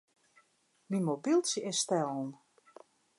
[0.89, 2.29] Myn mobyltsje is stellen.